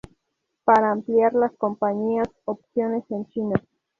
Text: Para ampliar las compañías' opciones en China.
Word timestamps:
Para 0.63 0.91
ampliar 0.93 1.35
las 1.35 1.55
compañías' 1.57 2.27
opciones 2.45 3.03
en 3.11 3.27
China. 3.29 3.61